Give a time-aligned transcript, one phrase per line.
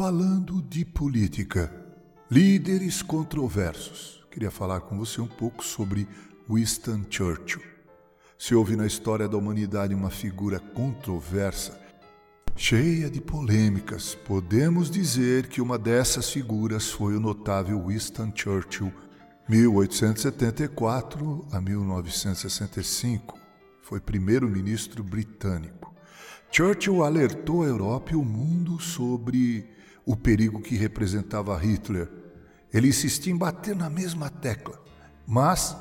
[0.00, 1.70] Falando de política,
[2.30, 4.24] líderes controversos.
[4.30, 6.08] Queria falar com você um pouco sobre
[6.48, 7.60] Winston Churchill.
[8.38, 11.78] Se houve na história da humanidade uma figura controversa,
[12.56, 18.90] cheia de polêmicas, podemos dizer que uma dessas figuras foi o notável Winston Churchill,
[19.50, 23.38] 1874 a 1965.
[23.82, 25.94] Foi primeiro-ministro britânico.
[26.50, 29.78] Churchill alertou a Europa e o mundo sobre
[30.10, 32.10] o perigo que representava Hitler.
[32.74, 34.76] Ele insistia em bater na mesma tecla,
[35.24, 35.76] mas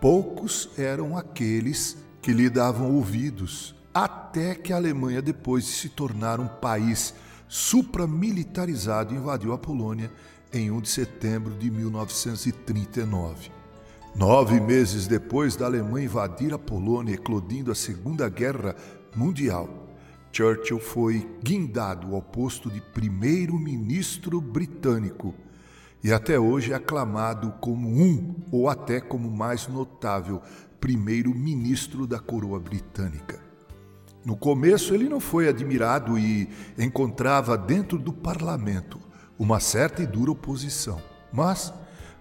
[0.00, 6.38] poucos eram aqueles que lhe davam ouvidos, até que a Alemanha, depois de se tornar
[6.38, 7.12] um país
[7.48, 10.12] supramilitarizado, invadiu a Polônia
[10.52, 13.50] em 1 de setembro de 1939.
[14.14, 18.76] Nove meses depois da Alemanha invadir a Polônia, eclodindo a Segunda Guerra
[19.16, 19.81] Mundial,
[20.32, 25.34] Churchill foi guindado ao posto de primeiro-ministro britânico
[26.02, 30.40] e até hoje é aclamado como um ou até como mais notável
[30.80, 33.40] primeiro-ministro da coroa britânica.
[34.24, 38.98] No começo, ele não foi admirado e encontrava dentro do parlamento
[39.38, 41.00] uma certa e dura oposição,
[41.32, 41.72] mas,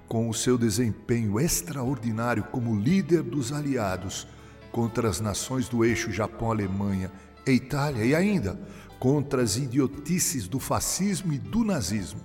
[0.08, 4.28] com o seu desempenho extraordinário como líder dos aliados
[4.72, 7.12] contra as nações do eixo Japão-Alemanha
[7.45, 8.59] e Itália e ainda
[9.00, 12.22] contra as idiotices do fascismo e do nazismo.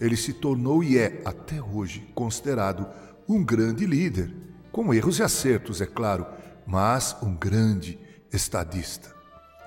[0.00, 2.86] Ele se tornou e é, até hoje, considerado
[3.28, 4.32] um grande líder,
[4.70, 6.26] com erros e acertos, é claro,
[6.66, 7.98] mas um grande
[8.32, 9.14] estadista.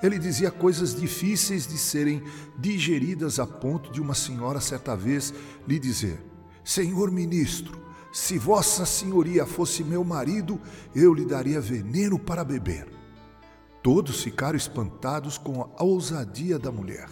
[0.01, 2.23] Ele dizia coisas difíceis de serem
[2.57, 5.33] digeridas a ponto de uma senhora certa vez
[5.67, 6.23] lhe dizer:
[6.63, 10.59] Senhor ministro, se Vossa Senhoria fosse meu marido,
[10.95, 12.87] eu lhe daria veneno para beber.
[13.85, 17.07] Todos ficaram espantados com a ousadia da mulher.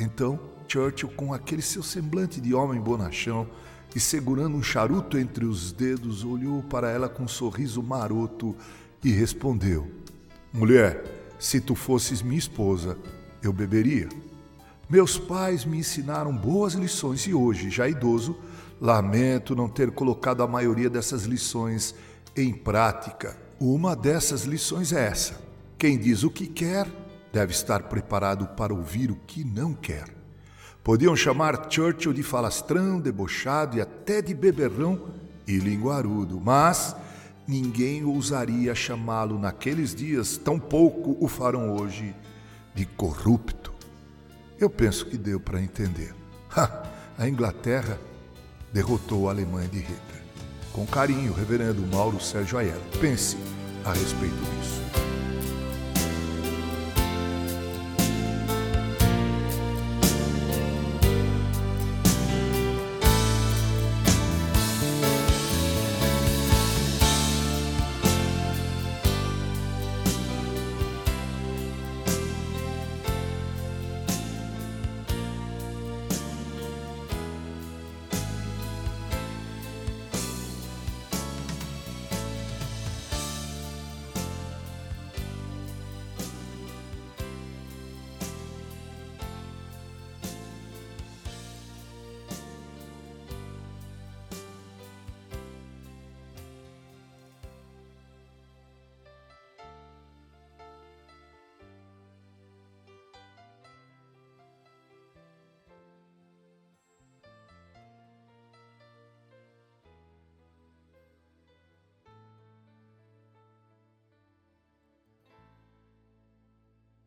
[0.00, 0.36] Então,
[0.66, 3.46] Churchill, com aquele seu semblante de homem bonachão
[3.94, 8.52] e segurando um charuto entre os dedos, olhou para ela com um sorriso maroto
[9.04, 9.88] e respondeu:
[10.52, 11.04] Mulher,
[11.38, 12.98] se tu fosses minha esposa,
[13.40, 14.08] eu beberia.
[14.90, 18.36] Meus pais me ensinaram boas lições e hoje, já idoso,
[18.80, 21.94] lamento não ter colocado a maioria dessas lições
[22.36, 23.36] em prática.
[23.60, 25.51] Uma dessas lições é essa
[25.82, 26.86] quem diz o que quer
[27.32, 30.04] deve estar preparado para ouvir o que não quer.
[30.84, 35.08] Podiam chamar Churchill de falastrão, debochado e até de beberrão
[35.44, 36.94] e linguarudo, mas
[37.48, 42.14] ninguém ousaria chamá-lo naqueles dias, tampouco o farão hoje,
[42.72, 43.74] de corrupto.
[44.60, 46.14] Eu penso que deu para entender.
[46.56, 46.84] Ha,
[47.18, 47.98] a Inglaterra
[48.72, 50.22] derrotou a Alemanha de Hitler.
[50.72, 52.80] Com carinho, reverendo Mauro Sérgio Aiello.
[53.00, 53.36] Pense
[53.84, 54.81] a respeito disso.